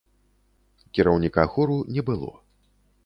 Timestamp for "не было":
1.99-2.31